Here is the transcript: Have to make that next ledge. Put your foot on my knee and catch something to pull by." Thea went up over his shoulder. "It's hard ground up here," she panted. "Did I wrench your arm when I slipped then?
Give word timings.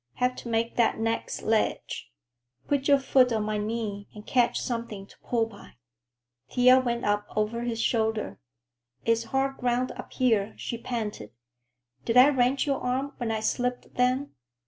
Have 0.15 0.35
to 0.37 0.47
make 0.49 0.77
that 0.77 0.97
next 0.97 1.43
ledge. 1.43 2.11
Put 2.67 2.87
your 2.87 2.97
foot 2.97 3.31
on 3.31 3.43
my 3.43 3.59
knee 3.59 4.07
and 4.15 4.25
catch 4.25 4.59
something 4.59 5.05
to 5.05 5.15
pull 5.19 5.45
by." 5.45 5.73
Thea 6.49 6.79
went 6.79 7.05
up 7.05 7.27
over 7.35 7.61
his 7.61 7.79
shoulder. 7.79 8.39
"It's 9.05 9.25
hard 9.25 9.57
ground 9.57 9.91
up 9.91 10.11
here," 10.13 10.55
she 10.57 10.79
panted. 10.79 11.33
"Did 12.03 12.17
I 12.17 12.29
wrench 12.29 12.65
your 12.65 12.79
arm 12.81 13.13
when 13.19 13.29
I 13.29 13.41
slipped 13.41 13.93
then? 13.93 14.31